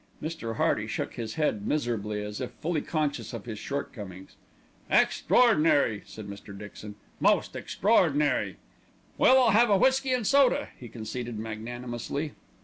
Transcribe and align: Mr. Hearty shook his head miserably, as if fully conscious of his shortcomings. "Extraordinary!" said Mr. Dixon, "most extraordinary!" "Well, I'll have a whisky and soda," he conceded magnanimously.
Mr. 0.19 0.55
Hearty 0.55 0.87
shook 0.87 1.13
his 1.13 1.35
head 1.35 1.67
miserably, 1.67 2.23
as 2.23 2.41
if 2.41 2.49
fully 2.53 2.81
conscious 2.81 3.33
of 3.33 3.45
his 3.45 3.59
shortcomings. 3.59 4.35
"Extraordinary!" 4.89 6.01
said 6.07 6.25
Mr. 6.27 6.57
Dixon, 6.57 6.95
"most 7.19 7.55
extraordinary!" 7.55 8.57
"Well, 9.19 9.37
I'll 9.39 9.51
have 9.51 9.69
a 9.69 9.77
whisky 9.77 10.11
and 10.13 10.25
soda," 10.25 10.69
he 10.79 10.89
conceded 10.89 11.37
magnanimously. 11.37 12.33